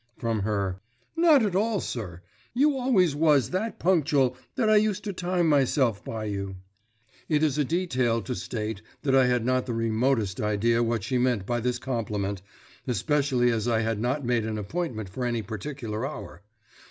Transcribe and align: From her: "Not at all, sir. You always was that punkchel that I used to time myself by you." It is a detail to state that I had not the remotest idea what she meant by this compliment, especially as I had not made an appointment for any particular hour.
From 0.17 0.39
her: 0.39 0.81
"Not 1.15 1.45
at 1.45 1.55
all, 1.55 1.79
sir. 1.79 2.23
You 2.55 2.75
always 2.75 3.13
was 3.15 3.51
that 3.51 3.77
punkchel 3.79 4.35
that 4.55 4.67
I 4.67 4.77
used 4.77 5.03
to 5.03 5.13
time 5.13 5.47
myself 5.47 6.03
by 6.03 6.25
you." 6.25 6.55
It 7.29 7.43
is 7.43 7.59
a 7.59 7.63
detail 7.63 8.23
to 8.23 8.33
state 8.33 8.81
that 9.03 9.13
I 9.15 9.27
had 9.27 9.45
not 9.45 9.67
the 9.67 9.75
remotest 9.75 10.41
idea 10.41 10.81
what 10.81 11.03
she 11.03 11.19
meant 11.19 11.45
by 11.45 11.59
this 11.59 11.77
compliment, 11.77 12.41
especially 12.87 13.51
as 13.51 13.67
I 13.67 13.81
had 13.81 13.99
not 13.99 14.25
made 14.25 14.43
an 14.43 14.57
appointment 14.57 15.07
for 15.07 15.23
any 15.23 15.43
particular 15.43 16.03
hour. 16.07 16.41